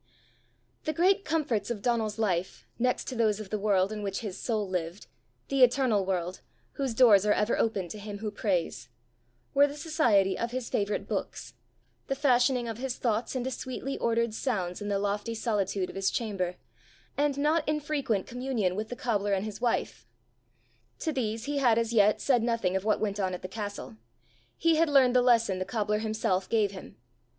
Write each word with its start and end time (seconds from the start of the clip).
The 0.85 0.93
great 0.93 1.23
comforts 1.23 1.69
of 1.69 1.83
Donal's 1.83 2.17
life, 2.17 2.65
next 2.79 3.07
to 3.09 3.15
those 3.15 3.39
of 3.39 3.51
the 3.51 3.59
world 3.59 3.91
in 3.91 4.01
which 4.01 4.21
his 4.21 4.35
soul 4.35 4.67
lived 4.67 5.05
the 5.47 5.61
eternal 5.63 6.03
world, 6.03 6.41
whose 6.71 6.95
doors 6.95 7.23
are 7.23 7.33
ever 7.33 7.55
open 7.55 7.87
to 7.89 7.99
him 7.99 8.17
who 8.17 8.31
prays 8.31 8.89
were 9.53 9.67
the 9.67 9.75
society 9.77 10.35
of 10.39 10.49
his 10.49 10.69
favourite 10.71 11.07
books, 11.07 11.53
the 12.07 12.15
fashioning 12.15 12.67
of 12.67 12.79
his 12.79 12.97
thoughts 12.97 13.35
into 13.35 13.51
sweetly 13.51 13.95
ordered 13.99 14.33
sounds 14.33 14.81
in 14.81 14.87
the 14.87 14.97
lofty 14.97 15.35
solitude 15.35 15.91
of 15.91 15.95
his 15.95 16.09
chamber, 16.09 16.55
and 17.15 17.37
not 17.37 17.63
infrequent 17.69 18.25
communion 18.25 18.75
with 18.75 18.89
the 18.89 18.95
cobbler 18.95 19.33
and 19.33 19.45
his 19.45 19.61
wife. 19.61 20.07
To 21.01 21.11
these 21.13 21.43
he 21.43 21.59
had 21.59 21.77
as 21.77 21.93
yet 21.93 22.19
said 22.19 22.41
nothing 22.41 22.75
of 22.75 22.83
what 22.83 22.99
went 22.99 23.19
on 23.19 23.35
at 23.35 23.43
the 23.43 23.47
castle: 23.47 23.97
he 24.57 24.77
had 24.77 24.89
learned 24.89 25.15
the 25.15 25.21
lesson 25.21 25.59
the 25.59 25.63
cobbler 25.63 25.99
himself 25.99 26.49
gave 26.49 26.71
him. 26.71 26.95